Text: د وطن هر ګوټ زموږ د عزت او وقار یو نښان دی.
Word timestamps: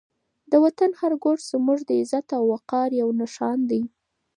د 0.51 0.53
وطن 0.63 0.91
هر 0.99 1.11
ګوټ 1.23 1.39
زموږ 1.51 1.79
د 1.85 1.91
عزت 2.01 2.27
او 2.37 2.43
وقار 2.53 2.89
یو 3.01 3.09
نښان 3.19 3.59
دی. 3.69 3.81